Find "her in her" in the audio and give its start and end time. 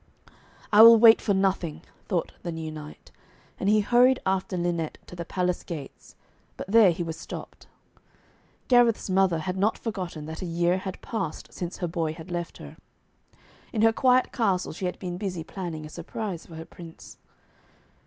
12.57-13.93